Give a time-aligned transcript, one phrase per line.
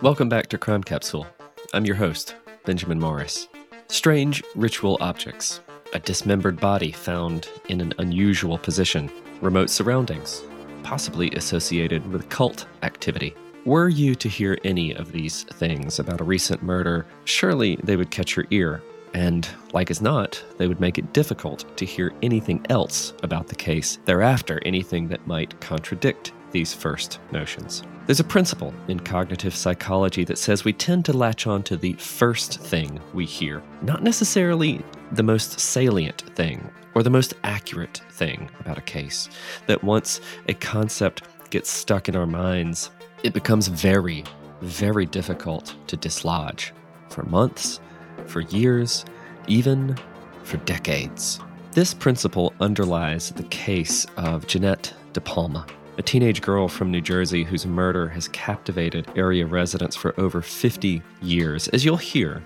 [0.00, 1.26] Welcome back to Crime Capsule.
[1.74, 3.48] I'm your host, Benjamin Morris.
[3.88, 5.60] Strange ritual objects,
[5.92, 9.10] a dismembered body found in an unusual position,
[9.40, 10.44] remote surroundings,
[10.84, 13.34] possibly associated with cult activity.
[13.64, 18.12] Were you to hear any of these things about a recent murder, surely they would
[18.12, 18.80] catch your ear.
[19.14, 23.56] And, like as not, they would make it difficult to hear anything else about the
[23.56, 27.82] case thereafter, anything that might contradict these first notions.
[28.06, 31.92] There's a principle in cognitive psychology that says we tend to latch on to the
[31.94, 38.50] first thing we hear, not necessarily the most salient thing or the most accurate thing
[38.60, 39.28] about a case.
[39.66, 42.90] That once a concept gets stuck in our minds,
[43.22, 44.24] it becomes very,
[44.62, 46.72] very difficult to dislodge
[47.10, 47.80] for months,
[48.26, 49.04] for years,
[49.46, 49.96] even
[50.44, 51.40] for decades.
[51.72, 55.66] This principle underlies the case of Jeanette De Palma,
[55.98, 61.02] a teenage girl from New Jersey whose murder has captivated area residents for over 50
[61.20, 61.66] years.
[61.68, 62.40] As you'll hear,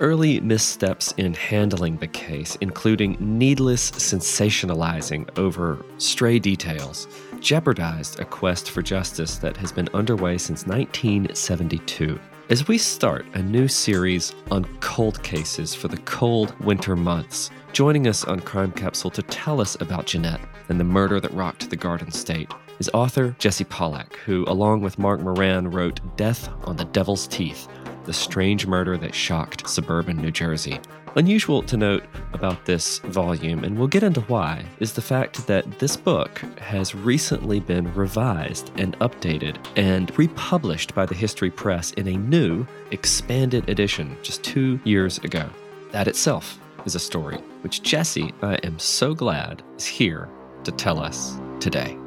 [0.00, 7.06] early missteps in handling the case, including needless sensationalizing over stray details,
[7.38, 12.18] jeopardized a quest for justice that has been underway since 1972.
[12.48, 18.08] As we start a new series on cold cases for the cold winter months, joining
[18.08, 21.76] us on Crime Capsule to tell us about Jeannette and the murder that rocked the
[21.76, 26.86] Garden State is author Jesse Pollack, who, along with Mark Moran, wrote Death on the
[26.86, 27.68] Devil's Teeth
[28.04, 30.80] The Strange Murder That Shocked Suburban New Jersey.
[31.16, 35.78] Unusual to note about this volume, and we'll get into why, is the fact that
[35.78, 42.08] this book has recently been revised and updated and republished by the History Press in
[42.08, 45.50] a new, expanded edition just two years ago.
[45.90, 50.30] That itself is a story which Jesse, I am so glad, is here
[50.64, 51.98] to tell us today.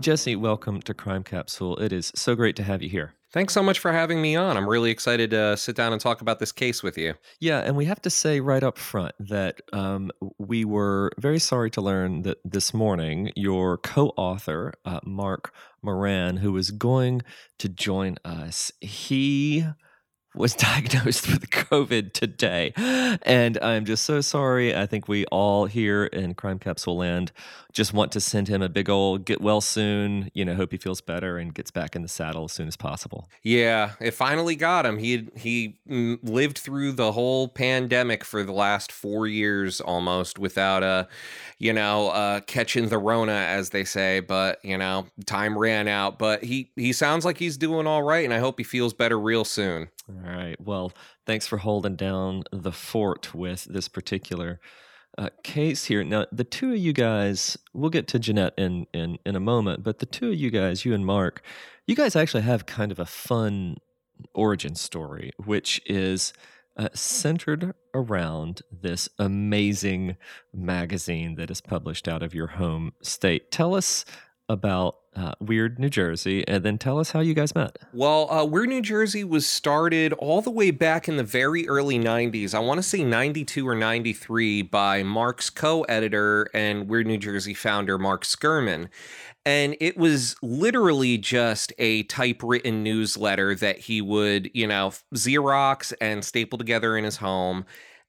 [0.00, 1.76] Jesse, welcome to Crime Capsule.
[1.76, 3.12] It is so great to have you here.
[3.34, 4.56] Thanks so much for having me on.
[4.56, 7.14] I'm really excited to sit down and talk about this case with you.
[7.38, 11.70] Yeah, and we have to say right up front that um, we were very sorry
[11.72, 15.52] to learn that this morning your co author, uh, Mark
[15.82, 17.20] Moran, who was going
[17.58, 19.66] to join us, he
[20.34, 22.72] was diagnosed with COVID today.
[22.76, 24.74] And I'm just so sorry.
[24.74, 27.32] I think we all here in Crime Capsule Land
[27.72, 30.78] just want to send him a big old get well soon, you know, hope he
[30.78, 33.28] feels better and gets back in the saddle as soon as possible.
[33.42, 34.98] Yeah, it finally got him.
[34.98, 40.86] He he lived through the whole pandemic for the last 4 years almost without a
[40.86, 41.04] uh,
[41.58, 46.18] you know, uh catching the rona as they say, but you know, time ran out,
[46.18, 49.18] but he he sounds like he's doing all right and I hope he feels better
[49.18, 49.88] real soon.
[50.10, 50.60] All right.
[50.60, 50.92] Well,
[51.24, 54.60] thanks for holding down the fort with this particular
[55.16, 56.02] uh, case here.
[56.02, 59.84] Now, the two of you guys, we'll get to Jeannette in, in in a moment,
[59.84, 61.42] but the two of you guys, you and Mark,
[61.86, 63.76] you guys actually have kind of a fun
[64.34, 66.32] origin story, which is
[66.76, 70.16] uh, centered around this amazing
[70.52, 73.50] magazine that is published out of your home state.
[73.50, 74.04] Tell us
[74.48, 77.78] about uh, Weird New Jersey, and then tell us how you guys met.
[77.92, 81.98] Well, uh, Weird New Jersey was started all the way back in the very early
[81.98, 82.54] 90s.
[82.54, 87.54] I want to say 92 or 93 by Mark's co editor and Weird New Jersey
[87.54, 88.88] founder, Mark Sceurman.
[89.46, 96.24] And it was literally just a typewritten newsletter that he would, you know, Xerox and
[96.24, 97.64] staple together in his home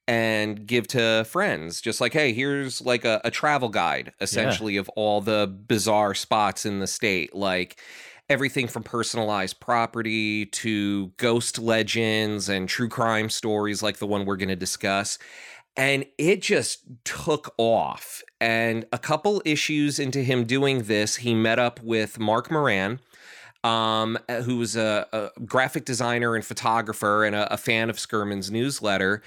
[0.07, 1.81] and give to friends.
[1.81, 4.81] Just like hey here's like a, a travel guide essentially yeah.
[4.81, 7.35] of all the bizarre spots in the state.
[7.35, 7.79] Like
[8.29, 14.37] everything from personalized property to ghost legends and true crime stories like the one we're
[14.37, 15.17] going to discuss.
[15.75, 18.23] And it just took off.
[18.39, 22.99] And a couple issues into him doing this he met up with mark moran
[23.63, 27.99] um, uh, who was a, a, graphic designer and photographer and a, a, fan of
[27.99, 29.21] Sceurman's newsletter.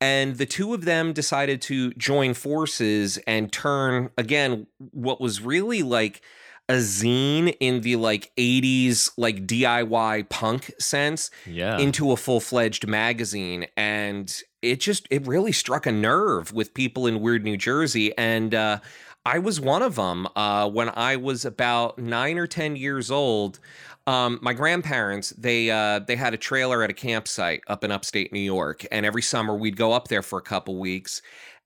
[0.00, 5.82] And the two of them decided to join forces and turn, again, what was really
[5.82, 6.22] like
[6.68, 11.76] a zine in the like 80s, like DIY punk sense yeah.
[11.78, 13.66] into a full fledged magazine.
[13.76, 14.32] And
[14.62, 18.16] it just, it really struck a nerve with people in Weird New Jersey.
[18.16, 18.78] And, uh,
[19.24, 23.58] I was one of them uh, when I was about nine or ten years old.
[24.06, 28.32] Um, my grandparents they uh, they had a trailer at a campsite up in upstate
[28.32, 31.20] New York, and every summer we'd go up there for a couple weeks.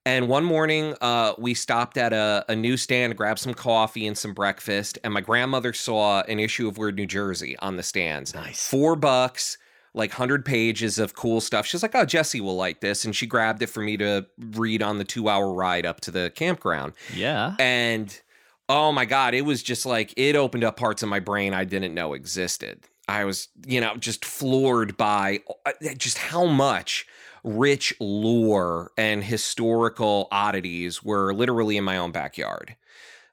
[0.07, 4.35] And one morning, uh, we stopped at a, a newsstand, grabbed some coffee and some
[4.35, 8.35] breakfast, and my grandmother saw an issue of Weird New Jersey on the stands.
[8.35, 9.57] Nice, four bucks
[9.95, 11.67] like 100 pages of cool stuff.
[11.67, 13.05] She's like, oh, Jesse will like this.
[13.05, 16.11] And she grabbed it for me to read on the two hour ride up to
[16.11, 16.95] the campground.
[17.15, 17.55] Yeah.
[17.61, 18.21] And
[18.69, 21.65] oh my God, it was just like, it opened up parts of my brain I
[21.65, 22.81] didn't know existed.
[23.07, 27.07] I was, you know, just floored by uh, just how much
[27.45, 32.75] rich lore and historical oddities were literally in my own backyard.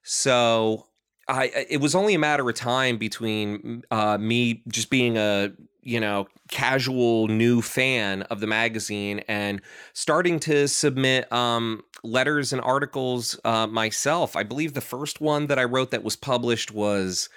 [0.03, 0.87] So
[1.27, 5.53] I it was only a matter of time between uh, me just being a
[5.83, 9.61] you know casual new fan of the magazine and
[9.93, 14.35] starting to submit um, letters and articles uh, myself.
[14.35, 17.29] I believe the first one that I wrote that was published was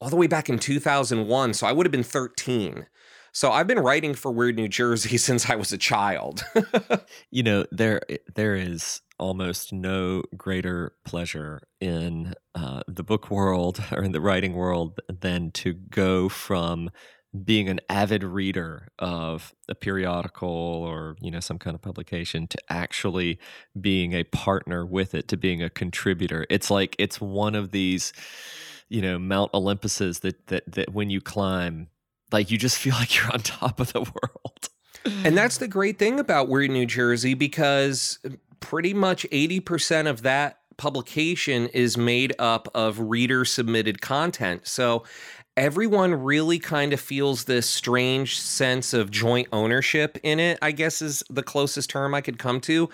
[0.00, 2.86] all the way back in 2001, so I would have been 13.
[3.32, 6.44] So I've been writing for Weird New Jersey since I was a child.
[7.30, 8.00] you know, there
[8.34, 14.54] there is almost no greater pleasure in uh, the book world or in the writing
[14.54, 16.90] world than to go from
[17.42, 22.58] being an avid reader of a periodical or you know some kind of publication to
[22.68, 23.38] actually
[23.80, 28.12] being a partner with it to being a contributor it's like it's one of these
[28.88, 31.88] you know mount olympuses that that that when you climb
[32.30, 34.68] like you just feel like you're on top of the world
[35.24, 40.22] and that's the great thing about weird new jersey because uh, pretty much 80% of
[40.22, 44.66] that publication is made up of reader submitted content.
[44.66, 45.04] So
[45.56, 51.00] everyone really kind of feels this strange sense of joint ownership in it i guess
[51.00, 52.88] is the closest term i could come to.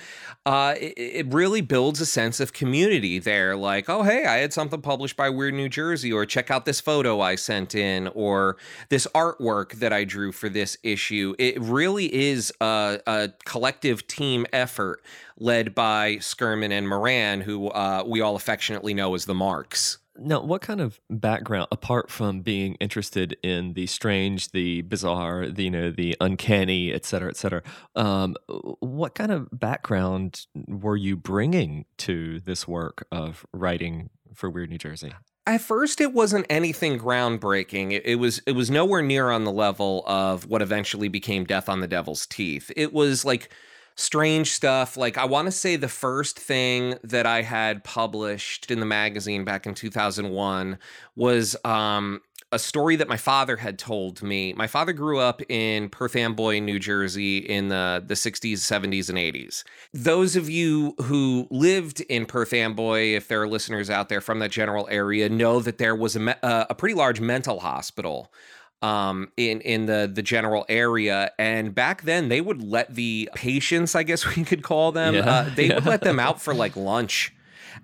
[0.46, 4.52] Uh, it, it, really builds a sense of community there like oh hey i had
[4.52, 8.56] something published by weird new jersey or check out this photo i sent in or
[8.88, 11.34] this artwork that i drew for this issue.
[11.38, 15.02] It really is a, a collective team effort
[15.38, 20.42] led by Sceurman and moran who uh, we all affectionately know as the marks now,
[20.42, 25.70] what kind of background, apart from being interested in the strange, the bizarre, the you
[25.70, 27.62] know, the uncanny, et cetera, et cetera,
[27.94, 28.36] um,
[28.80, 34.78] what kind of background were you bringing to this work of writing for Weird New
[34.78, 35.12] Jersey?
[35.46, 37.92] At first, it wasn't anything groundbreaking.
[37.92, 41.68] It, it, was it was nowhere near on the level of what eventually became Death
[41.68, 42.70] on the Devil's Teeth.
[42.76, 43.52] It was like
[44.00, 44.96] strange stuff.
[44.96, 49.44] Like, I want to say the first thing that I had published in the magazine
[49.44, 50.78] back in 2001
[51.16, 52.20] was um,
[52.52, 54.52] a story that my father had told me.
[54.54, 59.18] My father grew up in Perth Amboy, New Jersey in the, the 60s, 70s, and
[59.18, 59.64] 80s.
[59.92, 64.40] Those of you who lived in Perth Amboy, if there are listeners out there from
[64.40, 68.32] that general area, know that there was a, uh, a pretty large mental hospital
[68.82, 71.32] um, in in the the general area.
[71.38, 75.30] And back then, they would let the patients, I guess we could call them, yeah,
[75.30, 75.76] uh, they yeah.
[75.76, 77.34] would let them out for like lunch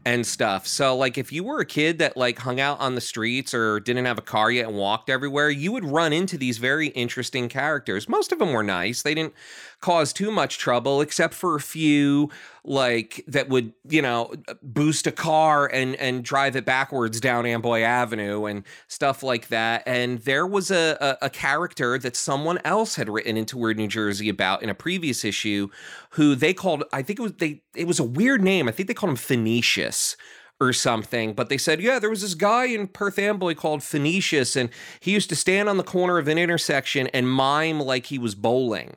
[0.04, 0.66] and stuff.
[0.66, 3.80] So like if you were a kid that like hung out on the streets or
[3.80, 7.48] didn't have a car yet and walked everywhere, you would run into these very interesting
[7.48, 8.08] characters.
[8.08, 9.02] Most of them were nice.
[9.02, 9.34] They didn't
[9.80, 12.30] cause too much trouble except for a few
[12.64, 17.46] like that would you know uh, boost a car and and drive it backwards down
[17.46, 19.82] Amboy Avenue and stuff like that.
[19.86, 23.88] And there was a, a, a character that someone else had written into Weird New
[23.88, 25.68] Jersey about in a previous issue,
[26.10, 28.68] who they called I think it was they it was a weird name.
[28.68, 30.16] I think they called him Phoenicius
[30.60, 31.34] or something.
[31.34, 34.70] But they said, yeah, there was this guy in Perth Amboy called Phoenicius, and
[35.00, 38.34] he used to stand on the corner of an intersection and mime like he was
[38.34, 38.96] bowling.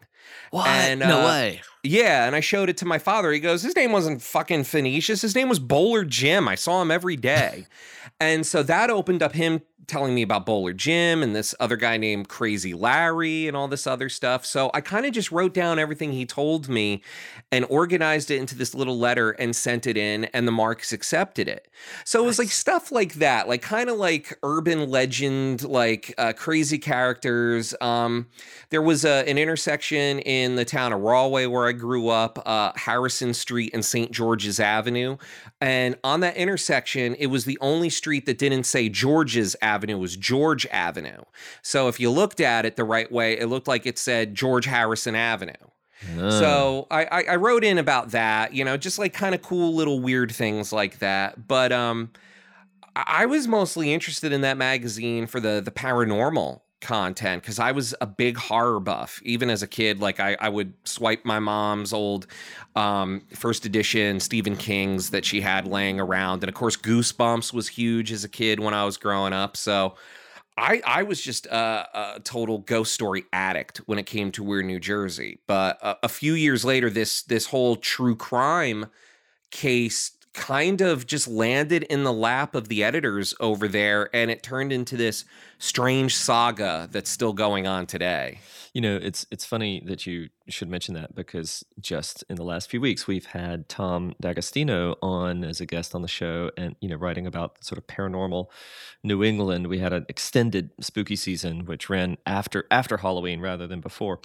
[0.52, 0.68] What?
[0.68, 1.62] And, no uh, way.
[1.84, 3.32] Yeah, and I showed it to my father.
[3.32, 5.22] He goes, His name wasn't fucking Phoenicius.
[5.22, 6.48] His name was Bowler Jim.
[6.48, 7.68] I saw him every day.
[8.20, 11.98] and so that opened up him telling me about Bowler Jim and this other guy
[11.98, 14.46] named Crazy Larry and all this other stuff.
[14.46, 17.02] So I kind of just wrote down everything he told me
[17.52, 21.48] and organized it into this little letter and sent it in, and the Marks accepted
[21.48, 21.68] it.
[22.06, 26.34] So it was like stuff like that, like kind of like urban legend, like uh,
[26.34, 27.74] crazy characters.
[27.82, 28.28] Um,
[28.70, 32.72] there was a, an intersection in the town of Rahway where I grew up, uh,
[32.76, 34.12] Harrison Street and St.
[34.12, 35.18] George's Avenue.
[35.62, 40.00] And on that intersection, it was the only street that didn't say George's Avenue, it
[40.00, 41.24] was George Avenue.
[41.62, 44.66] So if you looked at it the right way, it looked like it said George
[44.66, 45.54] Harrison Avenue.
[46.30, 49.76] So I, I, I wrote in about that, you know, just like kind of cool
[49.76, 51.48] little weird things like that.
[51.48, 52.12] But um,
[52.96, 57.94] I was mostly interested in that magazine for the the paranormal content because I was
[58.02, 59.22] a big horror buff.
[59.24, 62.28] Even as a kid, like I, I would swipe my mom's old
[62.76, 66.44] um, first edition Stephen King's that she had laying around.
[66.44, 69.58] And of course, Goosebumps was huge as a kid when I was growing up.
[69.58, 69.96] So
[70.58, 74.66] I, I was just a, a total ghost story addict when it came to Weird
[74.66, 75.40] New Jersey.
[75.48, 78.88] But a, a few years later, this this whole true crime
[79.52, 84.44] case kind of just landed in the lap of the editors over there and it
[84.44, 85.26] turned into this
[85.58, 88.40] strange saga that's still going on today.
[88.74, 92.70] You know, it's it's funny that you should mention that because just in the last
[92.70, 96.90] few weeks we've had Tom D'Agostino on as a guest on the show and you
[96.90, 98.48] know writing about sort of paranormal
[99.04, 99.68] New England.
[99.68, 104.20] We had an extended spooky season which ran after after Halloween rather than before.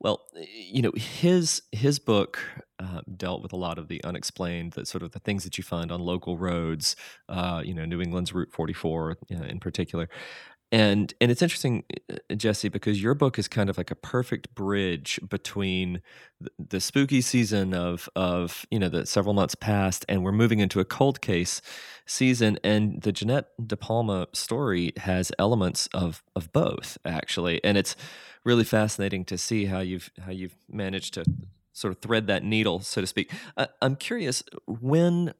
[0.00, 2.40] Well, you know, his his book
[2.78, 5.64] uh, dealt with a lot of the unexplained, the sort of the things that you
[5.64, 6.96] find on local roads.
[7.28, 10.08] Uh, you know, New England's Route 44 uh, in particular,
[10.72, 14.54] and and it's interesting uh, jesse because your book is kind of like a perfect
[14.54, 16.00] bridge between
[16.58, 20.80] the spooky season of of you know the several months past and we're moving into
[20.80, 21.60] a cold case
[22.06, 27.96] season and the jeanette de palma story has elements of of both actually and it's
[28.44, 31.24] really fascinating to see how you've how you've managed to
[31.72, 35.32] sort of thread that needle so to speak uh, i'm curious when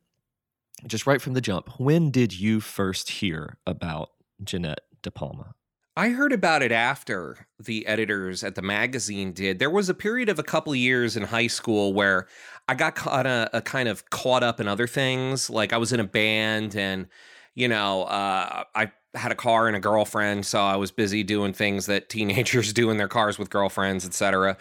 [0.87, 4.11] just right from the jump when did you first hear about
[4.43, 5.55] jeanette De Palma?
[5.97, 9.59] I heard about it after the editors at the magazine did.
[9.59, 12.27] There was a period of a couple years in high school where
[12.69, 15.51] I got caught a, a kind of caught up in other things.
[15.51, 17.09] Like I was in a band and
[17.55, 21.53] you know, uh, I had a car and a girlfriend, so I was busy doing
[21.53, 24.57] things that teenagers do in their cars with girlfriends, etc.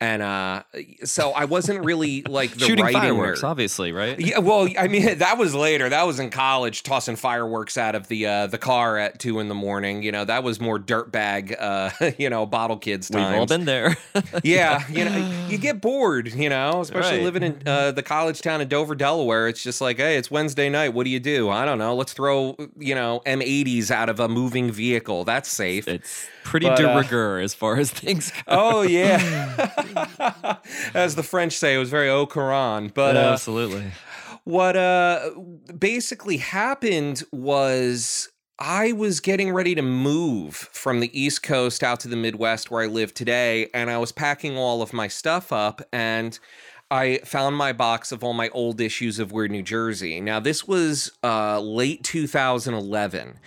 [0.00, 0.64] And uh,
[1.04, 3.48] so I wasn't really like the shooting fireworks, nerd.
[3.48, 4.18] obviously, right?
[4.18, 5.88] Yeah, well, I mean that was later.
[5.88, 9.48] That was in college, tossing fireworks out of the uh, the car at two in
[9.48, 10.02] the morning.
[10.02, 13.30] You know, that was more dirtbag, uh, you know, bottle kids times.
[13.30, 13.96] We've all been there.
[14.42, 17.24] yeah, you know, you get bored, you know, especially right.
[17.24, 19.46] living in uh, the college town of Dover, Delaware.
[19.46, 20.88] It's just like, hey, it's Wednesday night.
[20.88, 21.50] What do you do?
[21.50, 21.94] I don't know.
[21.94, 25.24] Let's throw, you know, M80s out of a moving vehicle.
[25.24, 25.86] That's safe.
[25.86, 28.40] It's pretty but, de uh, rigueur uh, as far as things go.
[28.48, 30.58] Oh yeah,
[30.94, 32.94] as the French say, it was very au courant.
[32.94, 33.92] But yeah, uh, absolutely,
[34.44, 35.30] what uh
[35.78, 42.08] basically happened was I was getting ready to move from the East Coast out to
[42.08, 45.82] the Midwest where I live today, and I was packing all of my stuff up
[45.92, 46.38] and.
[46.92, 50.20] I found my box of all my old issues of Weird New Jersey.
[50.20, 53.38] Now, this was uh, late 2011.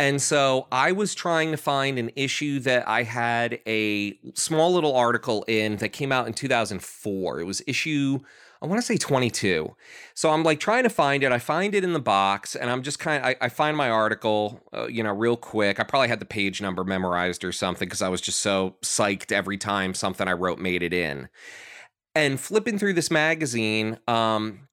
[0.00, 4.96] And so I was trying to find an issue that I had a small little
[4.96, 7.40] article in that came out in 2004.
[7.40, 8.18] It was issue,
[8.62, 9.76] I want to say 22.
[10.14, 11.32] So I'm like trying to find it.
[11.32, 13.90] I find it in the box and I'm just kind of, I, I find my
[13.90, 15.78] article, uh, you know, real quick.
[15.78, 19.32] I probably had the page number memorized or something because I was just so psyched
[19.32, 21.28] every time something I wrote made it in.
[22.14, 24.66] And flipping through this magazine, um,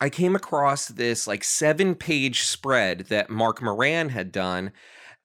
[0.00, 4.72] I came across this like seven page spread that Mark Moran had done,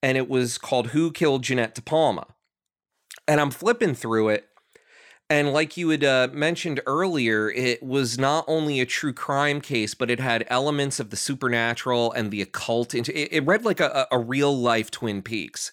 [0.03, 2.25] and it was called Who Killed Jeannette DePalma.
[3.27, 4.49] And I'm flipping through it.
[5.27, 9.95] And like you had uh, mentioned earlier, it was not only a true crime case,
[9.95, 12.93] but it had elements of the supernatural and the occult.
[12.93, 15.71] Into it, it read like a, a real life Twin Peaks.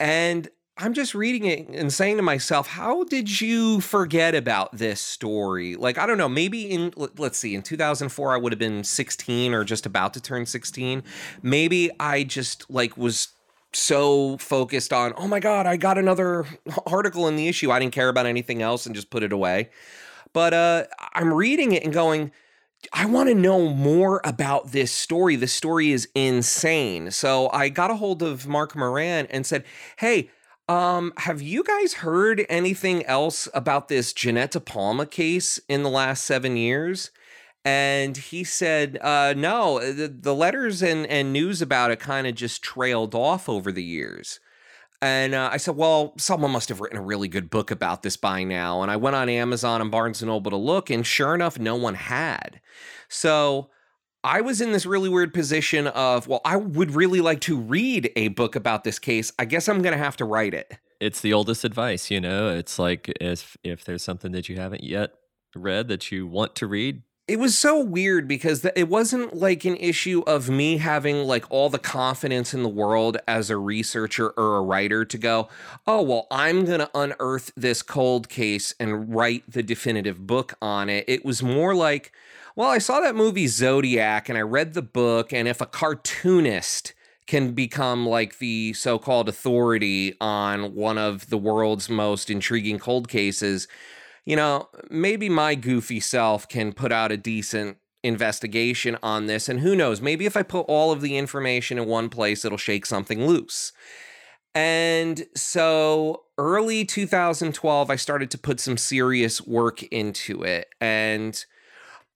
[0.00, 0.48] And
[0.78, 5.76] I'm just reading it and saying to myself, how did you forget about this story?
[5.76, 9.52] Like, I don't know, maybe in, let's see, in 2004, I would have been 16
[9.52, 11.02] or just about to turn 16.
[11.42, 13.28] Maybe I just like was
[13.74, 16.46] so focused on, oh my God, I got another
[16.86, 17.70] article in the issue.
[17.70, 19.68] I didn't care about anything else and just put it away.
[20.32, 22.32] But uh, I'm reading it and going,
[22.94, 25.36] I want to know more about this story.
[25.36, 27.10] This story is insane.
[27.10, 29.64] So I got a hold of Mark Moran and said,
[29.98, 30.30] hey,
[30.72, 36.24] um, have you guys heard anything else about this Jeannette DePalma case in the last
[36.24, 37.10] seven years?
[37.62, 42.26] And he said, uh, no, uh, the, the letters and, and news about it kind
[42.26, 44.40] of just trailed off over the years.
[45.02, 48.16] And uh, I said, well, someone must have written a really good book about this
[48.16, 48.80] by now.
[48.80, 51.76] And I went on Amazon and Barnes and Noble to look, and sure enough, no
[51.76, 52.60] one had.
[53.08, 53.68] So
[54.24, 58.10] I was in this really weird position of, well, I would really like to read
[58.14, 59.32] a book about this case.
[59.38, 60.78] I guess I'm going to have to write it.
[61.00, 62.48] It's the oldest advice, you know.
[62.48, 65.14] It's like if if there's something that you haven't yet
[65.56, 69.76] read that you want to read, it was so weird because it wasn't like an
[69.76, 74.56] issue of me having like all the confidence in the world as a researcher or
[74.56, 75.48] a writer to go,
[75.86, 80.88] oh, well, I'm going to unearth this cold case and write the definitive book on
[80.88, 81.04] it.
[81.08, 82.12] It was more like,
[82.56, 86.94] well, I saw that movie Zodiac and I read the book, and if a cartoonist
[87.26, 93.08] can become like the so called authority on one of the world's most intriguing cold
[93.08, 93.68] cases,
[94.24, 99.48] you know, maybe my goofy self can put out a decent investigation on this.
[99.48, 102.58] And who knows, maybe if I put all of the information in one place, it'll
[102.58, 103.72] shake something loose.
[104.54, 110.68] And so early 2012, I started to put some serious work into it.
[110.80, 111.44] And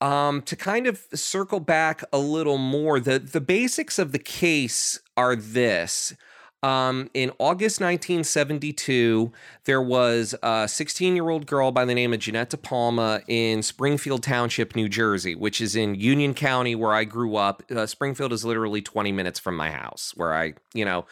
[0.01, 5.01] Um, to kind of circle back a little more, the the basics of the case
[5.17, 6.15] are this.
[6.63, 9.31] Um, in August 1972,
[9.65, 14.23] there was a 16 year old girl by the name of Jeannette DePalma in Springfield
[14.23, 17.63] Township, New Jersey, which is in Union County, where I grew up.
[17.71, 21.07] Uh, Springfield is literally 20 minutes from my house, where I, you know,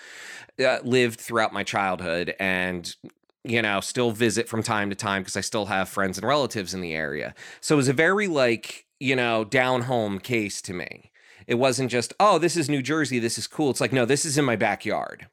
[0.65, 2.97] uh, lived throughout my childhood and
[3.45, 6.75] you know, still visit from time to time because I still have friends and relatives
[6.75, 7.35] in the area.
[7.61, 11.11] So it was a very like, you know, down home case to me.
[11.47, 13.71] It wasn't just, oh, this is New Jersey, this is cool.
[13.71, 15.29] It's like, no, this is in my backyard.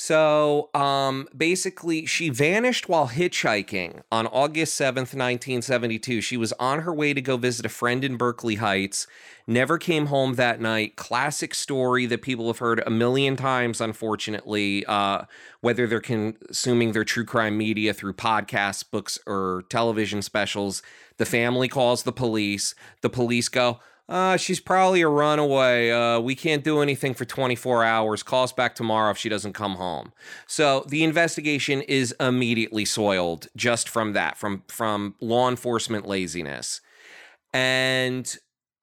[0.00, 6.20] So um, basically, she vanished while hitchhiking on August 7th, 1972.
[6.20, 9.08] She was on her way to go visit a friend in Berkeley Heights,
[9.48, 10.94] never came home that night.
[10.94, 15.22] Classic story that people have heard a million times, unfortunately, uh,
[15.62, 20.80] whether they're consuming their true crime media through podcasts, books, or television specials.
[21.16, 22.76] The family calls the police.
[23.00, 25.90] The police go, uh, she's probably a runaway.
[25.90, 28.22] Uh, we can't do anything for 24 hours.
[28.22, 30.12] Call us back tomorrow if she doesn't come home.
[30.46, 36.80] So the investigation is immediately soiled just from that, from from law enforcement laziness,
[37.52, 38.34] and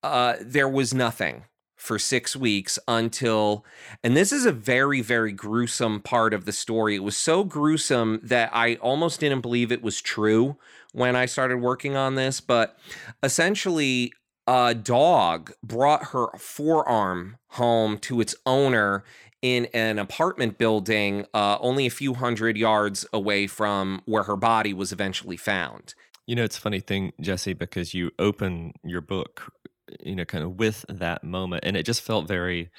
[0.04, 3.66] uh, there was nothing for six weeks until,
[4.04, 6.96] and this is a very very gruesome part of the story.
[6.96, 10.58] It was so gruesome that I almost didn't believe it was true
[10.94, 12.78] when I started working on this, but
[13.24, 14.14] essentially
[14.48, 19.04] a dog brought her forearm home to its owner
[19.42, 24.74] in an apartment building uh, only a few hundred yards away from where her body
[24.74, 25.94] was eventually found.
[26.26, 29.52] You know, it's a funny thing, Jesse, because you open your book,
[30.00, 32.72] you know, kind of with that moment, and it just felt very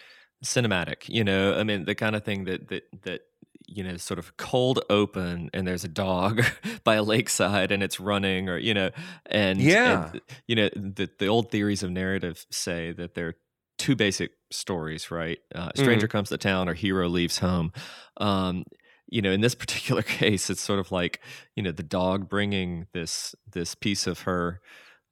[0.44, 1.08] cinematic.
[1.08, 3.20] You know, I mean, the kind of thing that that that
[3.66, 6.42] you know sort of cold open and there's a dog
[6.84, 8.90] by a lakeside and it's running or you know
[9.26, 10.10] and yeah.
[10.12, 13.34] and, you know the, the old theories of narrative say that there are
[13.78, 15.38] two basic stories right?
[15.54, 16.10] Uh, stranger mm.
[16.10, 17.72] comes to town or hero leaves home.
[18.16, 18.64] Um,
[19.08, 21.20] you know in this particular case it's sort of like
[21.54, 24.60] you know the dog bringing this this piece of her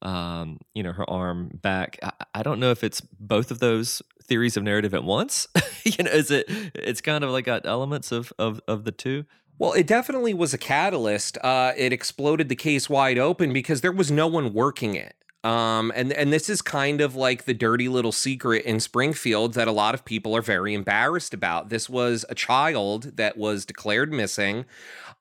[0.02, 1.98] um, you know her arm back.
[2.02, 5.46] I, I don't know if it's both of those theories of narrative at once?
[5.84, 6.46] you know, is it?
[6.74, 9.24] It's kind of like got elements of of of the two.
[9.58, 11.38] Well, it definitely was a catalyst.
[11.42, 15.14] Uh, it exploded the case wide open because there was no one working it.
[15.44, 19.68] Um, and and this is kind of like the dirty little secret in Springfield that
[19.68, 21.68] a lot of people are very embarrassed about.
[21.68, 24.64] This was a child that was declared missing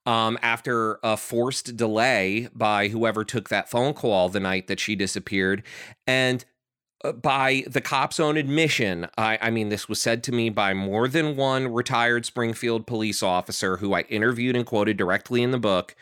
[0.06, 4.96] um, after a forced delay by whoever took that phone call the night that she
[4.96, 5.62] disappeared,
[6.08, 6.46] and
[7.12, 9.08] by the cop's own admission.
[9.18, 13.22] I, I, mean, this was said to me by more than one retired Springfield police
[13.22, 15.96] officer who I interviewed and quoted directly in the book.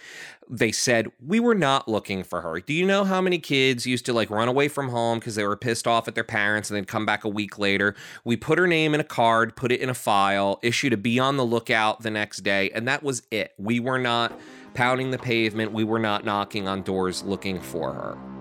[0.47, 2.59] They said, We were not looking for her.
[2.59, 5.45] Do you know how many kids used to like run away from home because they
[5.45, 7.95] were pissed off at their parents and then come back a week later?
[8.23, 11.17] We put her name in a card, put it in a file, issued a be
[11.19, 13.53] on the lookout the next day, and that was it.
[13.57, 14.39] We were not
[14.73, 18.40] pounding the pavement, we were not knocking on doors looking for her.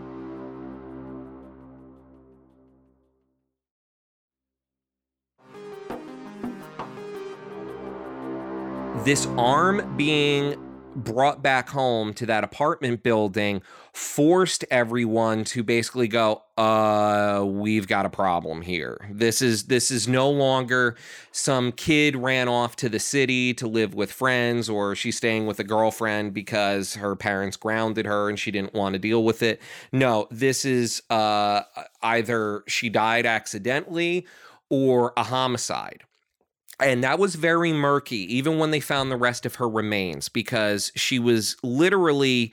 [9.05, 10.55] This arm being
[10.95, 13.63] brought back home to that apartment building
[13.95, 19.09] forced everyone to basically go uh we've got a problem here.
[19.11, 20.97] This is this is no longer
[21.33, 25.59] some kid ran off to the city to live with friends or she's staying with
[25.61, 29.63] a girlfriend because her parents grounded her and she didn't want to deal with it.
[29.93, 31.63] No this is uh
[32.03, 34.27] either she died accidentally
[34.69, 36.05] or a homicide
[36.81, 40.93] and that was very murky, even when they found the rest of her remains, because
[40.95, 42.53] she was literally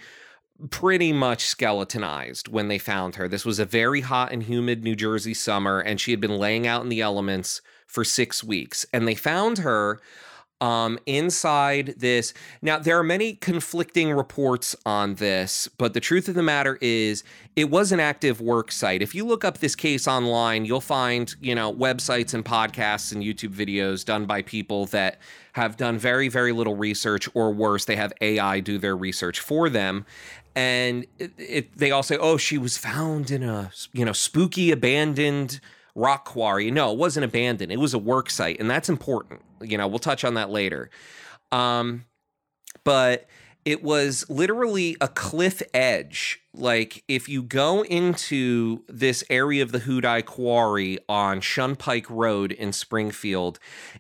[0.70, 3.28] pretty much skeletonized when they found her.
[3.28, 6.66] This was a very hot and humid New Jersey summer, and she had been laying
[6.66, 8.86] out in the elements for six weeks.
[8.92, 10.00] And they found her
[10.60, 12.34] um, inside this.
[12.62, 17.24] Now, there are many conflicting reports on this, but the truth of the matter is
[17.56, 19.02] it was an active work site.
[19.02, 23.24] If you look up this case online, you'll find, you know, websites and podcasts and
[23.24, 25.20] YouTube videos done by people that
[25.54, 29.70] have done very, very little research, or worse, they have AI do their research for
[29.70, 30.06] them.
[30.56, 34.72] And it, it, they all say, oh, she was found in a, you know, spooky
[34.72, 35.60] abandoned
[35.94, 36.72] rock quarry.
[36.72, 37.72] No, it wasn't abandoned.
[37.72, 39.42] It was a work site, and that's important.
[39.62, 40.90] You know, we'll touch on that later.
[41.52, 42.06] Um,
[42.84, 43.28] but
[43.66, 49.80] it was literally a cliff edge like if you go into this area of the
[49.80, 53.60] Houdaille Quarry on Shunpike Road in Springfield,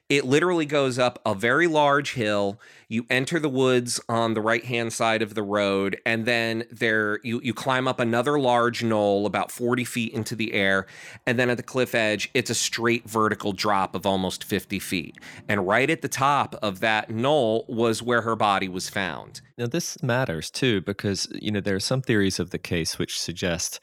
[0.09, 2.59] it literally goes up a very large hill.
[2.89, 7.19] You enter the woods on the right hand side of the road, and then there
[7.23, 10.87] you you climb up another large knoll about 40 feet into the air,
[11.25, 15.17] and then at the cliff edge, it's a straight vertical drop of almost 50 feet.
[15.49, 19.41] And right at the top of that knoll was where her body was found.
[19.57, 23.19] Now this matters too because you know there are some theories of the case which
[23.19, 23.79] suggest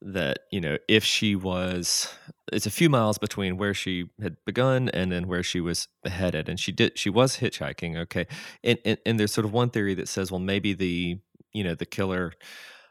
[0.00, 2.14] that you know if she was
[2.52, 6.48] it's a few miles between where she had begun and then where she was headed
[6.48, 8.26] and she did she was hitchhiking okay?
[8.62, 11.18] And and, and there's sort of one theory that says well maybe the
[11.52, 12.32] you know the killer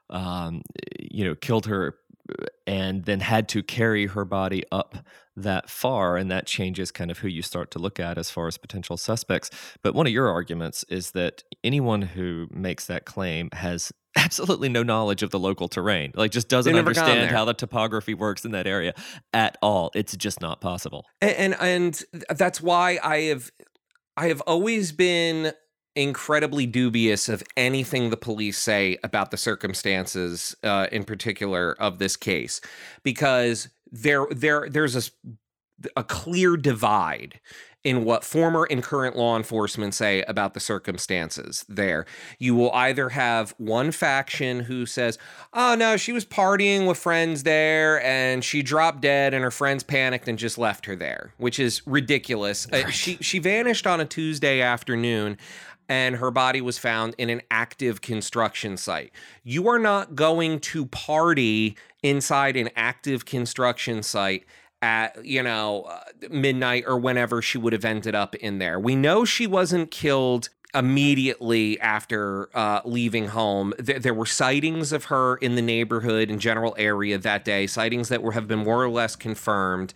[0.09, 0.61] um
[0.99, 1.95] you know killed her
[2.65, 4.97] and then had to carry her body up
[5.35, 8.47] that far and that changes kind of who you start to look at as far
[8.47, 9.49] as potential suspects.
[9.83, 14.83] But one of your arguments is that anyone who makes that claim has absolutely no
[14.83, 16.11] knowledge of the local terrain.
[16.15, 18.93] Like just doesn't understand how the topography works in that area
[19.33, 19.91] at all.
[19.95, 21.05] It's just not possible.
[21.21, 23.51] And, and and that's why i have
[24.15, 25.53] i have always been
[25.97, 32.15] incredibly dubious of anything the police say about the circumstances, uh, in particular of this
[32.15, 32.61] case,
[33.03, 35.11] because there there there's a
[35.95, 37.39] a clear divide
[37.83, 42.05] in what former and current law enforcement say about the circumstances there.
[42.39, 45.17] You will either have one faction who says,
[45.53, 49.83] oh no, she was partying with friends there and she dropped dead and her friends
[49.83, 52.67] panicked and just left her there, which is ridiculous.
[52.71, 52.85] Right.
[52.85, 55.37] Uh, she, she vanished on a Tuesday afternoon
[55.89, 59.11] and her body was found in an active construction site.
[59.43, 64.45] You are not going to party inside an active construction site
[64.81, 68.79] at you know uh, midnight or whenever she would have ended up in there.
[68.79, 73.73] We know she wasn't killed immediately after uh, leaving home.
[73.83, 78.09] Th- there were sightings of her in the neighborhood and general area that day, sightings
[78.09, 79.93] that were have been more or less confirmed,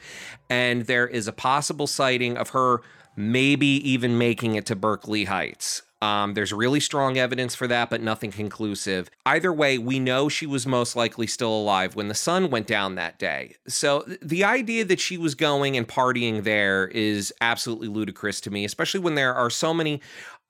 [0.50, 2.82] and there is a possible sighting of her
[3.16, 5.84] maybe even making it to Berkeley Heights.
[6.02, 9.10] Um, there's really strong evidence for that, but nothing conclusive.
[9.26, 12.96] Either way, we know she was most likely still alive when the sun went down
[12.96, 13.56] that day.
[13.68, 18.66] So the idea that she was going and partying there is absolutely ludicrous to me,
[18.66, 20.02] especially when there are so many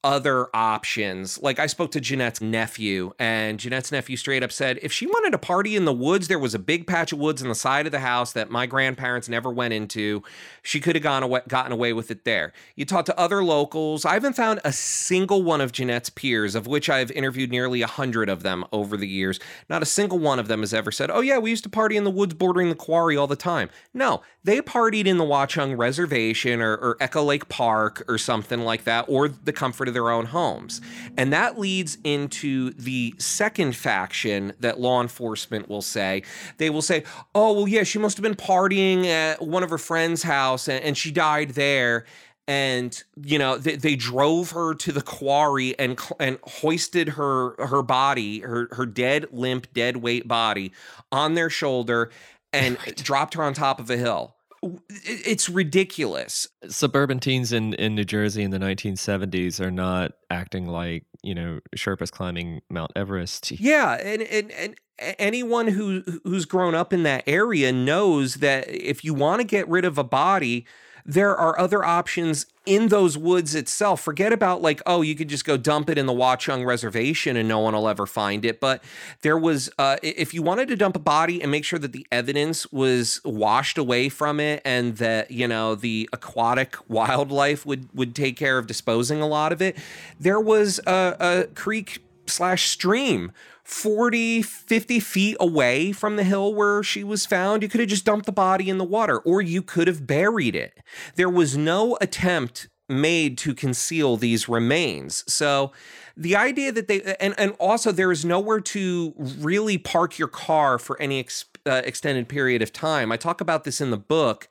[0.04, 1.42] other options.
[1.42, 5.32] Like I spoke to Jeannette's nephew, and Jeannette's nephew straight up said if she wanted
[5.32, 7.86] to party in the woods, there was a big patch of woods on the side
[7.86, 10.24] of the house that my grandparents never went into.
[10.64, 12.54] She could have gone away, gotten away with it there.
[12.76, 14.06] You talk to other locals.
[14.06, 17.88] I haven't found a single one of Jeannette's peers, of which I've interviewed nearly a
[17.88, 19.40] hundred of them over the years.
[19.70, 21.98] Not a single one of them has ever said, "Oh yeah, we used to party
[21.98, 25.78] in the woods bordering the quarry all the time." No, they partied in the Watchung
[25.78, 30.10] Reservation or, or Echo Lake Park or something like that, or the comfort of their
[30.10, 30.82] own homes.
[31.18, 36.24] And that leads into the second faction that law enforcement will say.
[36.58, 37.04] They will say,
[37.36, 40.84] oh, well, yeah, she must have been partying at one of her friend's house and,
[40.84, 42.06] and she died there
[42.48, 47.84] and you know they, they, drove her to the quarry and and hoisted her her
[47.84, 50.72] body her her dead limp dead weight body
[51.12, 52.10] on their shoulder
[52.52, 52.98] and right.
[52.98, 56.48] dropped her on top of a hill it's ridiculous.
[56.68, 61.60] Suburban teens in, in New Jersey in the 1970s are not acting like, you know,
[61.76, 63.52] Sherpas climbing Mount Everest.
[63.62, 63.94] Yeah.
[63.94, 69.14] And, and, and anyone who, who's grown up in that area knows that if you
[69.14, 70.66] want to get rid of a body,
[71.06, 74.02] there are other options in those woods itself.
[74.02, 77.48] Forget about like, oh, you could just go dump it in the Watchung Reservation and
[77.48, 78.60] no one will ever find it.
[78.60, 78.84] But
[79.22, 82.06] there was, uh, if you wanted to dump a body and make sure that the
[82.12, 88.16] evidence was washed away from it and that, you know, the aquatic wildlife would, would
[88.16, 89.78] take care of disposing a lot of it,
[90.20, 93.32] there was a, a creek slash stream
[93.64, 97.64] 40, 50 feet away from the hill where she was found.
[97.64, 100.56] You could have just dumped the body in the water or you could have buried
[100.56, 100.80] it.
[101.16, 105.24] There was no attempt made to conceal these remains.
[105.32, 105.72] So
[106.18, 110.78] the idea that they, and, and also there is nowhere to really park your car
[110.78, 113.12] for any ex, uh, extended period of time.
[113.12, 114.50] I talk about this in the book.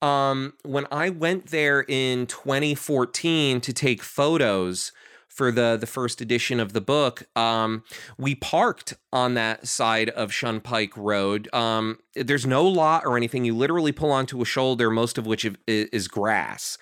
[0.00, 4.92] Um, when I went there in 2014 to take photos,
[5.32, 7.84] for the the first edition of the book, um,
[8.18, 11.48] we parked on that side of Shunpike Road.
[11.54, 13.44] Um, there's no lot or anything.
[13.44, 16.76] You literally pull onto a shoulder, most of which is grass.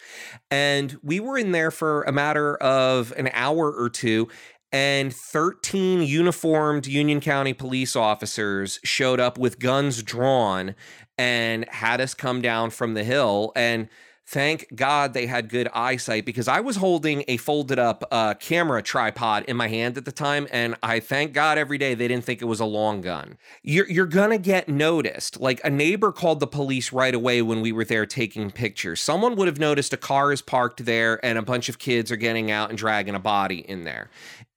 [0.50, 4.28] And we were in there for a matter of an hour or two,
[4.72, 10.74] and 13 uniformed Union County police officers showed up with guns drawn
[11.16, 13.52] and had us come down from the hill.
[13.54, 13.88] And
[14.30, 18.80] Thank God they had good eyesight because I was holding a folded up uh, camera
[18.80, 22.24] tripod in my hand at the time, and I thank God every day they didn't
[22.24, 23.38] think it was a long gun.
[23.64, 25.40] You're, you're gonna get noticed.
[25.40, 29.00] Like a neighbor called the police right away when we were there taking pictures.
[29.00, 32.16] Someone would have noticed a car is parked there and a bunch of kids are
[32.16, 34.10] getting out and dragging a body in there.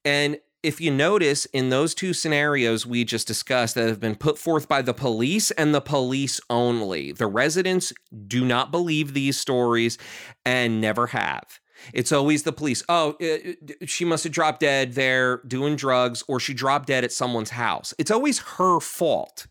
[0.05, 4.38] And if you notice in those two scenarios we just discussed that have been put
[4.38, 7.93] forth by the police and the police only, the residents
[8.28, 9.97] do not believe these stories
[10.45, 11.60] and never have.
[11.93, 12.82] It's always the police.
[12.88, 13.17] Oh,
[13.86, 17.93] she must have dropped dead there doing drugs, or she dropped dead at someone's house.
[17.97, 19.47] It's always her fault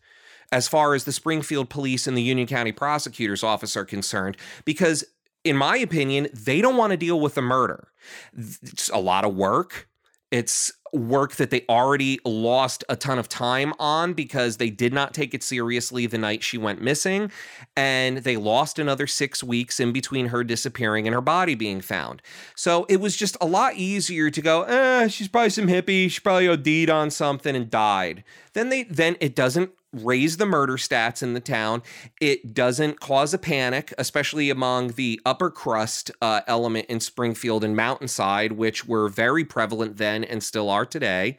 [0.51, 5.03] as far as the Springfield police and the Union County prosecutor's office are concerned, because
[5.43, 7.89] in my opinion, they don't want to deal with the murder.
[8.35, 9.89] It's a lot of work.
[10.33, 15.13] It's work that they already lost a ton of time on because they did not
[15.13, 17.31] take it seriously the night she went missing.
[17.77, 22.23] And they lost another six weeks in between her disappearing and her body being found.
[22.55, 26.09] So it was just a lot easier to go, eh, she's probably some hippie.
[26.09, 28.23] She probably OD'd on something and died.
[28.53, 31.83] Then they then it doesn't raise the murder stats in the town.
[32.19, 37.75] It doesn't cause a panic, especially among the upper crust uh, element in Springfield and
[37.75, 41.37] Mountainside, which were very prevalent then and still are today.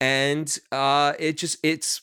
[0.00, 2.02] And uh, it just it's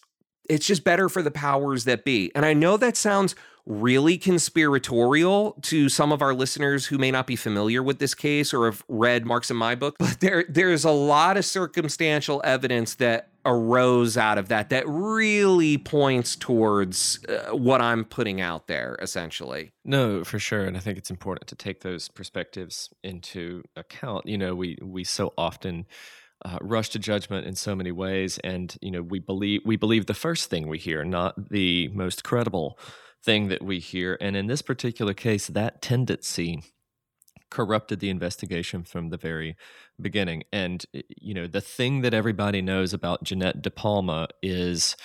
[0.50, 2.32] it's just better for the powers that be.
[2.36, 7.26] And I know that sounds really conspiratorial to some of our listeners who may not
[7.26, 10.84] be familiar with this case or have read Marks in my book, but there there's
[10.84, 17.56] a lot of circumstantial evidence that arose out of that that really points towards uh,
[17.56, 19.74] what I'm putting out there essentially.
[19.84, 24.26] No, for sure and I think it's important to take those perspectives into account.
[24.26, 25.86] You know, we we so often
[26.46, 30.06] uh, rush to judgment in so many ways and you know we believe we believe
[30.06, 32.78] the first thing we hear not the most credible
[33.24, 36.62] thing that we hear and in this particular case that tendency
[37.54, 39.56] corrupted the investigation from the very
[40.02, 40.44] beginning.
[40.52, 40.84] And,
[41.22, 44.96] you know, the thing that everybody knows about Jeannette DePalma is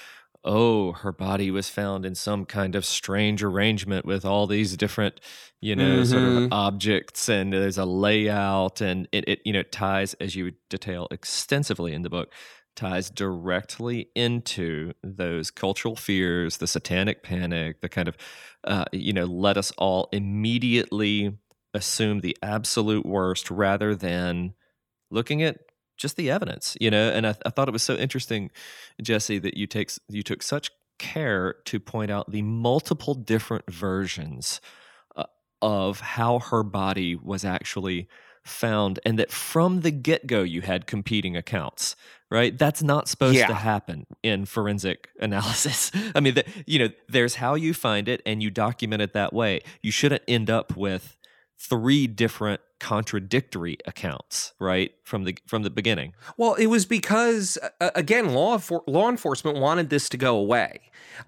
[0.44, 5.20] oh, her body was found in some kind of strange arrangement with all these different,
[5.60, 6.04] you know, mm-hmm.
[6.04, 6.52] sort of mm-hmm.
[6.52, 11.08] objects, and there's a layout, and it, it, you know, ties, as you would detail
[11.10, 12.32] extensively in the book,
[12.76, 18.16] ties directly into those cultural fears, the satanic panic, the kind of,
[18.64, 21.36] uh, you know, let us all immediately
[21.74, 24.54] assume the absolute worst rather than
[25.10, 25.58] looking at
[25.96, 27.10] just the evidence, you know.
[27.10, 28.50] And I, I thought it was so interesting,
[29.02, 34.60] Jesse, that you take you took such care to point out the multiple different versions
[35.16, 35.24] uh,
[35.62, 38.08] of how her body was actually
[38.44, 41.94] found and that from the get-go you had competing accounts
[42.30, 43.46] right that's not supposed yeah.
[43.46, 48.22] to happen in forensic analysis i mean the, you know there's how you find it
[48.24, 51.17] and you document it that way you shouldn't end up with
[51.58, 56.14] three different contradictory accounts right from the from the beginning.
[56.36, 60.80] Well it was because uh, again law for, law enforcement wanted this to go away.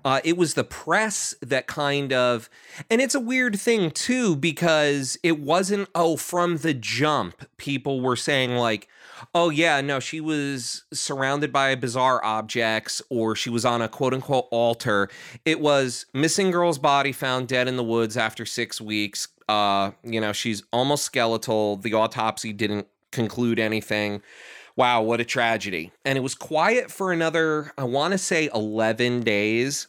[0.05, 2.49] Uh, it was the press that kind of
[2.89, 8.17] and it's a weird thing too because it wasn't oh from the jump people were
[8.17, 8.87] saying like
[9.35, 14.15] oh yeah no she was surrounded by bizarre objects or she was on a quote
[14.15, 15.09] unquote altar.
[15.45, 20.21] It was missing girl's body found dead in the woods after six weeks uh, you
[20.21, 21.77] know, she's almost skeletal.
[21.77, 24.23] The autopsy didn't conclude anything.
[24.77, 25.91] Wow, what a tragedy.
[26.05, 29.89] And it was quiet for another, I want to say 11 days.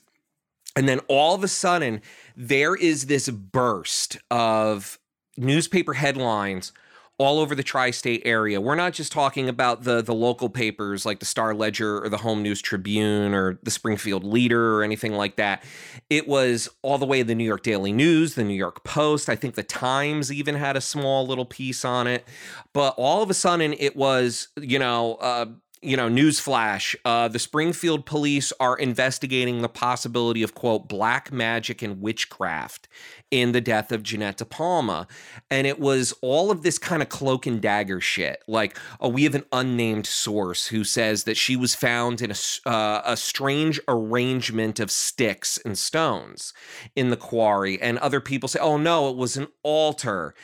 [0.75, 2.01] And then all of a sudden,
[2.35, 4.97] there is this burst of
[5.37, 6.73] newspaper headlines
[7.21, 8.59] all over the tri-state area.
[8.59, 12.17] We're not just talking about the the local papers like the Star Ledger or the
[12.17, 15.63] Home News Tribune or the Springfield Leader or anything like that.
[16.09, 19.29] It was all the way to the New York Daily News, the New York Post.
[19.29, 22.27] I think the Times even had a small little piece on it.
[22.73, 25.15] But all of a sudden, it was you know.
[25.15, 25.45] Uh,
[25.81, 31.81] you know, newsflash, uh, the Springfield police are investigating the possibility of, quote, black magic
[31.81, 32.87] and witchcraft
[33.31, 35.09] in the death of Jeannette DePalma.
[35.49, 38.43] And it was all of this kind of cloak and dagger shit.
[38.47, 42.69] Like, oh, we have an unnamed source who says that she was found in a,
[42.69, 46.53] uh, a strange arrangement of sticks and stones
[46.95, 47.81] in the quarry.
[47.81, 50.35] And other people say, oh, no, it was an altar.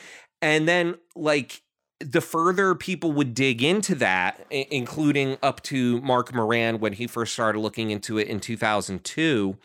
[0.42, 1.62] And then, like,
[2.00, 7.34] the further people would dig into that, including up to Mark Moran when he first
[7.34, 9.58] started looking into it in 2002,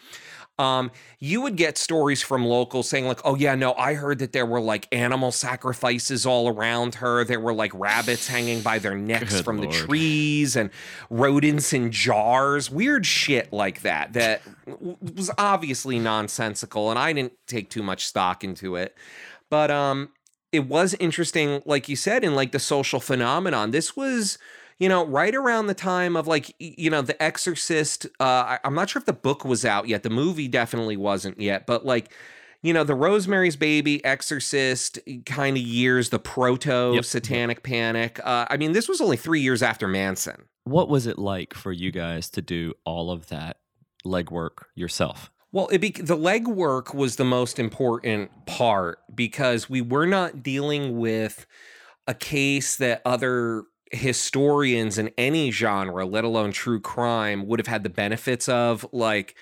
[0.59, 4.33] um, you would get stories from locals saying, like, oh, yeah, no, I heard that
[4.33, 7.25] there were like animal sacrifices all around her.
[7.25, 9.73] There were like rabbits hanging by their necks Good from Lord.
[9.73, 10.71] the trees and
[11.11, 16.91] rodents in jars, weird shit like that, that was obviously nonsensical.
[16.91, 18.97] And I didn't take too much stock into it.
[19.51, 20.11] But um,
[20.53, 23.71] it was interesting, like you said, in like the social phenomenon.
[23.71, 24.39] This was
[24.79, 28.07] you know, right around the time of like, you know, The Exorcist.
[28.19, 30.03] Uh, I, I'm not sure if the book was out yet.
[30.03, 32.13] The movie definitely wasn't yet, but like,
[32.63, 37.05] you know, the Rosemary's Baby, Exorcist kind of years, the proto yep.
[37.05, 38.21] Satanic Panic.
[38.25, 40.47] Uh, I mean, this was only three years after Manson.
[40.65, 43.59] What was it like for you guys to do all of that
[44.05, 45.31] legwork yourself?
[45.53, 51.47] Well, be, the legwork was the most important part because we were not dealing with
[52.07, 57.83] a case that other historians in any genre, let alone true crime, would have had
[57.83, 58.87] the benefits of.
[58.93, 59.37] Like,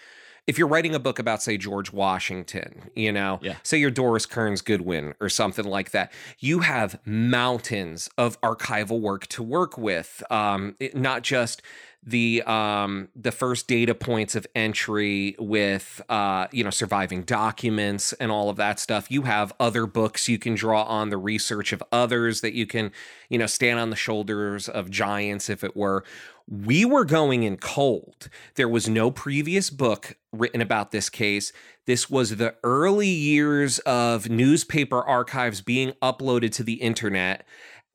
[0.48, 3.56] if you're writing a book about, say, George Washington, you know, yeah.
[3.62, 9.28] say you're Doris Kearns Goodwin or something like that, you have mountains of archival work
[9.28, 10.24] to work with.
[10.28, 11.62] Um, it, not just
[12.02, 18.32] the um the first data points of entry with uh you know surviving documents and
[18.32, 19.10] all of that stuff.
[19.10, 22.90] You have other books you can draw on the research of others that you can
[23.28, 26.04] you know stand on the shoulders of giants if it were.
[26.48, 28.28] We were going in cold.
[28.56, 31.52] There was no previous book written about this case.
[31.86, 37.46] This was the early years of newspaper archives being uploaded to the internet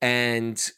[0.02, 0.72] and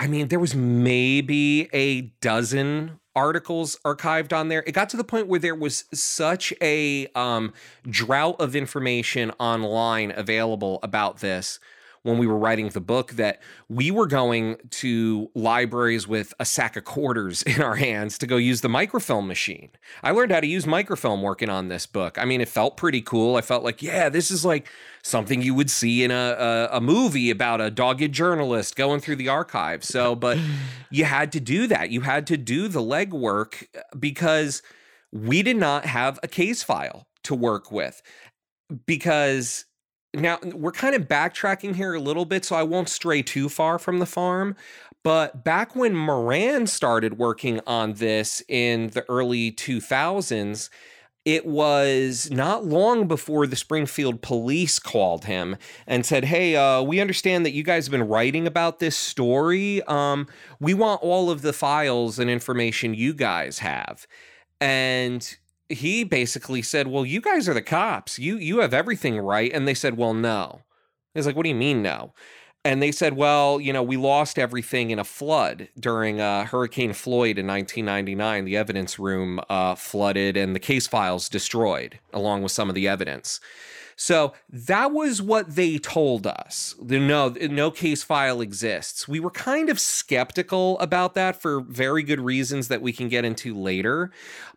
[0.00, 4.64] I mean, there was maybe a dozen articles archived on there.
[4.66, 7.52] It got to the point where there was such a um,
[7.86, 11.60] drought of information online available about this
[12.02, 16.76] when we were writing the book that we were going to libraries with a sack
[16.76, 19.70] of quarters in our hands to go use the microfilm machine.
[20.02, 22.18] I learned how to use microfilm working on this book.
[22.18, 23.36] I mean, it felt pretty cool.
[23.36, 24.68] I felt like, yeah, this is like
[25.02, 29.16] something you would see in a, a, a movie about a dogged journalist going through
[29.16, 29.88] the archives.
[29.88, 30.38] So, but
[30.90, 31.90] you had to do that.
[31.90, 34.62] You had to do the legwork uh, because
[35.12, 38.00] we did not have a case file to work with
[38.86, 39.66] because
[40.14, 43.78] now we're kind of backtracking here a little bit, so I won't stray too far
[43.78, 44.56] from the farm.
[45.02, 50.68] But back when Moran started working on this in the early 2000s,
[51.24, 57.00] it was not long before the Springfield police called him and said, Hey, uh, we
[57.00, 59.82] understand that you guys have been writing about this story.
[59.82, 60.26] Um,
[60.60, 64.06] we want all of the files and information you guys have.
[64.60, 65.36] And
[65.70, 68.18] he basically said, "Well, you guys are the cops.
[68.18, 70.62] You you have everything right." And they said, "Well, no."
[71.14, 72.12] He's like, "What do you mean no?"
[72.64, 76.92] And they said, "Well, you know, we lost everything in a flood during uh, Hurricane
[76.92, 78.44] Floyd in 1999.
[78.44, 82.88] The evidence room uh, flooded and the case files destroyed, along with some of the
[82.88, 83.40] evidence."
[84.00, 86.74] So that was what they told us.
[86.80, 89.06] No, no case file exists.
[89.06, 93.26] We were kind of skeptical about that for very good reasons that we can get
[93.26, 94.10] into later,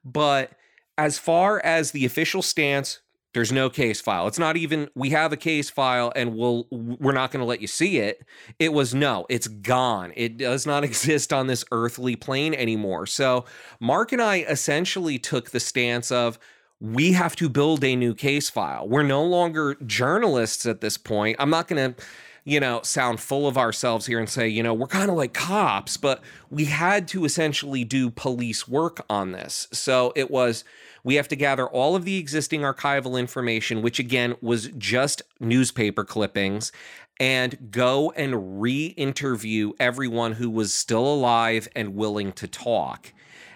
[0.05, 0.53] but
[0.97, 2.99] as far as the official stance,
[3.33, 4.27] there's no case file.
[4.27, 7.61] It's not even we have a case file and we'll we're not going to let
[7.61, 8.23] you see it.
[8.59, 10.13] It was no, it's gone.
[10.15, 13.05] It does not exist on this earthly plane anymore.
[13.07, 13.45] So,
[13.79, 16.37] Mark and I essentially took the stance of
[16.79, 18.87] we have to build a new case file.
[18.87, 21.37] We're no longer journalists at this point.
[21.39, 22.03] I'm not going to
[22.45, 25.33] you know, sound full of ourselves here and say, you know, we're kind of like
[25.33, 29.67] cops, but we had to essentially do police work on this.
[29.71, 30.63] So it was
[31.03, 36.03] we have to gather all of the existing archival information, which again was just newspaper
[36.03, 36.71] clippings,
[37.19, 43.13] and go and re interview everyone who was still alive and willing to talk.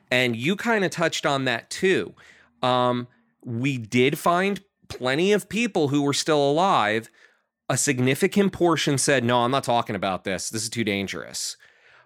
[0.10, 2.13] And you kind of touched on that too.
[2.62, 3.08] Um,
[3.43, 7.10] we did find plenty of people who were still alive.
[7.69, 10.49] A significant portion said, No, I'm not talking about this.
[10.49, 11.58] This is too dangerous,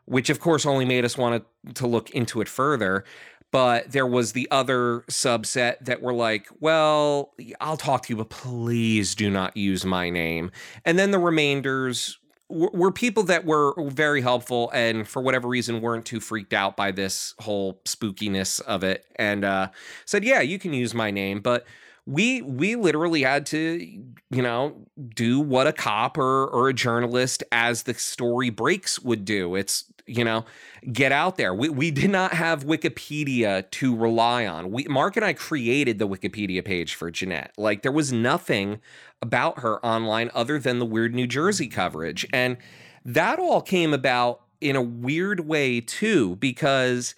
[0.06, 1.46] which of course only made us want
[1.76, 3.06] to, look into it further
[3.52, 8.30] but there was the other subset that were like, well, I'll talk to you, but
[8.30, 10.52] please do not use my name.
[10.86, 12.18] And then the remainders
[12.52, 16.92] were people that were very helpful and for whatever reason weren't too freaked out by
[16.92, 19.70] this whole spookiness of it and uh,
[20.04, 21.66] said yeah you can use my name but
[22.12, 24.76] we we literally had to you know
[25.16, 29.56] do what a cop or or a journalist as the story breaks would do.
[29.56, 30.46] It's you know
[30.92, 31.54] get out there.
[31.54, 34.72] We, we did not have wikipedia to rely on.
[34.72, 37.54] We mark and i created the wikipedia page for Jeannette.
[37.58, 38.82] Like there was nothing
[39.22, 42.28] about her online other than the weird new jersey coverage.
[42.34, 42.58] And
[43.06, 47.16] that all came about in a weird way too because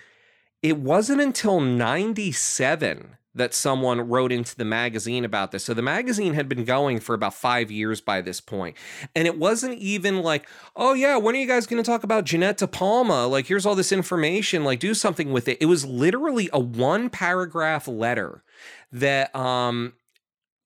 [0.61, 5.65] it wasn't until 97 that someone wrote into the magazine about this.
[5.65, 8.77] So the magazine had been going for about five years by this point.
[9.15, 12.25] And it wasn't even like, oh, yeah, when are you guys going to talk about
[12.25, 13.29] Jeannette DePalma?
[13.29, 15.57] Like, here's all this information, like, do something with it.
[15.59, 18.43] It was literally a one paragraph letter
[18.91, 19.93] that um,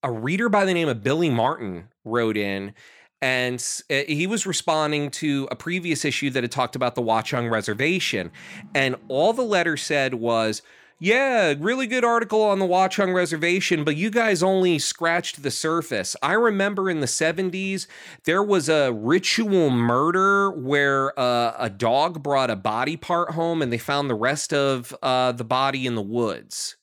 [0.04, 2.74] a reader by the name of Billy Martin wrote in
[3.22, 7.50] and uh, he was responding to a previous issue that had talked about the Watchung
[7.50, 8.32] Reservation.
[8.76, 10.62] And all the letter said was,
[11.00, 16.16] yeah, really good article on the Watchung Reservation, but you guys only scratched the surface.
[16.24, 17.86] I remember in the 70s,
[18.24, 23.72] there was a ritual murder where uh, a dog brought a body part home and
[23.72, 26.78] they found the rest of uh, the body in the woods.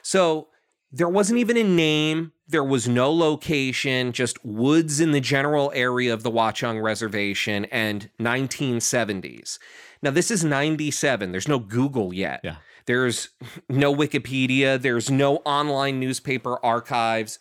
[0.00, 0.48] So
[0.90, 6.14] there wasn't even a name, there was no location, just woods in the general area
[6.14, 9.58] of the Watchung Reservation and 1970s.
[10.02, 11.30] Now, this is 97.
[11.30, 12.40] There's no Google yet.
[12.42, 12.56] Yeah.
[12.86, 13.30] There's
[13.68, 17.38] no Wikipedia, there's no online newspaper archives.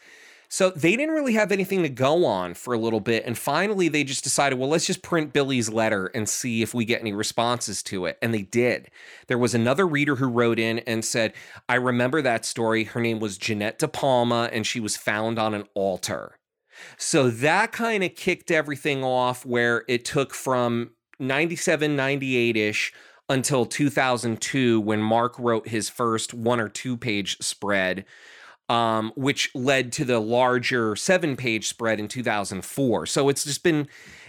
[0.51, 3.23] So they didn't really have anything to go on for a little bit.
[3.23, 6.85] And finally, they just decided, well, let's just print Billy's letter and see if we
[6.85, 8.17] get any responses to it.
[8.19, 8.89] And they did.
[9.27, 11.33] There was another reader who wrote in and said,
[11.69, 12.85] I remember that story.
[12.85, 16.39] Her name was Jeannette DePalma, and she was found on an altar.
[16.97, 22.93] So that kind of kicked everything off where it took from 97, 98 ish
[23.29, 28.05] until 2002 when Mark wrote his first one or two page spread,
[28.69, 33.05] um, which led to the larger seven page spread in 2004.
[33.05, 33.87] So it's just been,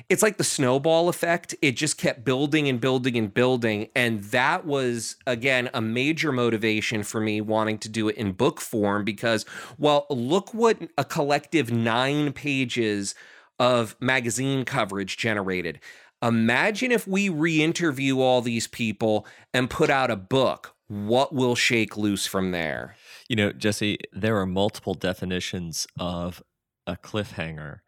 [0.09, 1.55] it's like the snowball effect.
[1.61, 3.89] It just kept building and building and building.
[3.95, 8.61] And that was, again, a major motivation for me wanting to do it in book
[8.61, 9.45] form because,
[9.79, 13.15] well, look what a collective nine pages
[13.59, 15.81] of magazine coverage generated.
[16.23, 20.75] Imagine if we re interview all these people and put out a book.
[20.89, 22.97] What will shake loose from there?
[23.29, 26.43] You know, Jesse, there are multiple definitions of
[26.87, 27.79] a cliffhanger.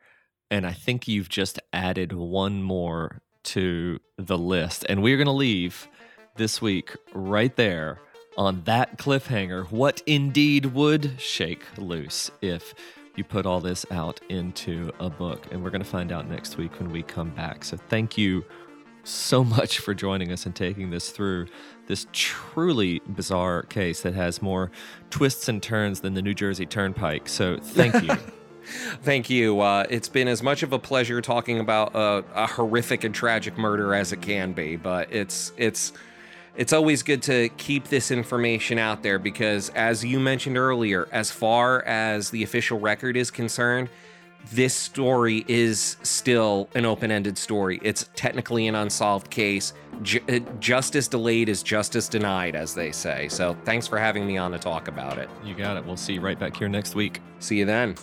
[0.50, 4.86] And I think you've just added one more to the list.
[4.88, 5.88] And we're going to leave
[6.36, 8.00] this week right there
[8.38, 9.70] on that cliffhanger.
[9.70, 12.74] What indeed would shake loose if
[13.16, 15.46] you put all this out into a book.
[15.50, 17.64] And we're going to find out next week when we come back.
[17.64, 18.44] So thank you
[19.04, 21.46] so much for joining us and taking this through
[21.86, 24.70] this truly bizarre case that has more
[25.10, 27.28] twists and turns than the New Jersey Turnpike.
[27.28, 28.16] So thank you.
[29.02, 29.60] Thank you.
[29.60, 33.58] Uh, it's been as much of a pleasure talking about uh, a horrific and tragic
[33.58, 35.92] murder as it can be, but it's it's
[36.56, 41.30] it's always good to keep this information out there because, as you mentioned earlier, as
[41.30, 43.88] far as the official record is concerned,
[44.50, 47.80] this story is still an open ended story.
[47.82, 49.72] It's technically an unsolved case.
[50.02, 53.28] Ju- uh, justice delayed is justice denied, as they say.
[53.28, 55.30] So, thanks for having me on to talk about it.
[55.44, 55.86] You got it.
[55.86, 57.20] We'll see you right back here next week.
[57.38, 57.94] See you then.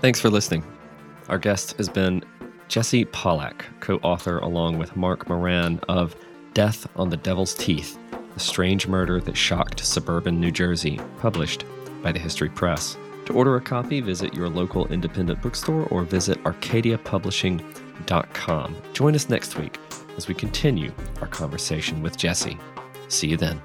[0.00, 0.64] Thanks for listening.
[1.28, 2.24] Our guest has been
[2.68, 6.14] Jesse Pollack, co author along with Mark Moran of
[6.52, 7.98] Death on the Devil's Teeth
[8.36, 11.64] A Strange Murder That Shocked Suburban New Jersey, published
[12.02, 12.98] by the History Press.
[13.24, 18.76] To order a copy, visit your local independent bookstore or visit arcadiapublishing.com.
[18.92, 19.78] Join us next week
[20.16, 22.56] as we continue our conversation with Jesse.
[23.08, 23.60] See you then.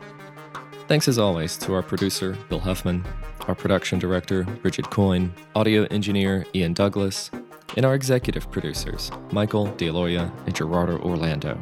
[0.88, 3.06] Thanks as always to our producer, Bill Huffman,
[3.47, 7.32] our production director, Bridget Coyne, audio engineer, Ian Douglas,
[7.76, 11.59] and our executive producers, Michael DeLoya and Gerardo Orlando.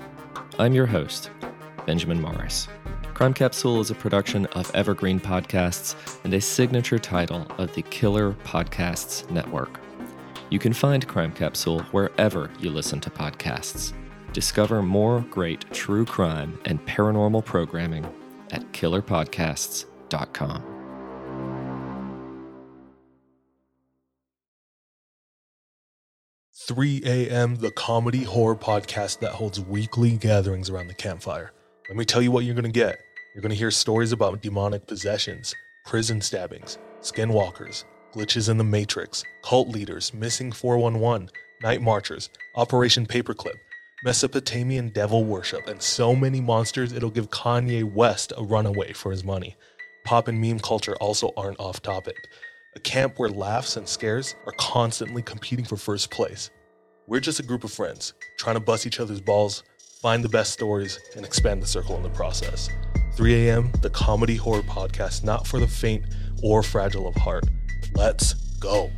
[0.60, 1.32] I'm your host,
[1.86, 2.68] Benjamin Morris.
[3.14, 8.34] Crime Capsule is a production of Evergreen Podcasts and a signature title of the Killer
[8.44, 9.80] Podcasts Network.
[10.50, 13.94] You can find Crime Capsule wherever you listen to podcasts.
[14.34, 18.06] Discover more great true crime and paranormal programming
[18.52, 20.71] at killerpodcasts.com.
[26.68, 31.54] 3 a.m., the comedy horror podcast that holds weekly gatherings around the campfire.
[31.90, 33.00] Let me tell you what you're going to get.
[33.34, 35.56] You're going to hear stories about demonic possessions,
[35.86, 41.32] prison stabbings, skinwalkers, glitches in the Matrix, cult leaders, missing 411,
[41.64, 43.58] night marchers, Operation Paperclip,
[44.04, 49.24] Mesopotamian devil worship, and so many monsters it'll give Kanye West a runaway for his
[49.24, 49.56] money.
[50.04, 52.28] Pop and meme culture also aren't off topic.
[52.74, 56.50] A camp where laughs and scares are constantly competing for first place.
[57.06, 59.64] We're just a group of friends trying to bust each other's balls,
[60.02, 62.70] find the best stories, and expand the circle in the process.
[63.16, 66.06] 3 a.m., the comedy horror podcast not for the faint
[66.44, 67.44] or fragile of heart.
[67.94, 68.90] Let's go.